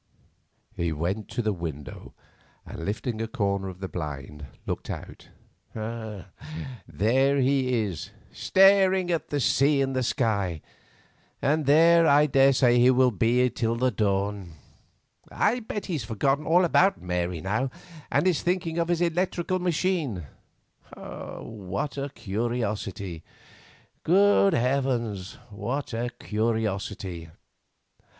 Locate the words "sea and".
9.39-9.95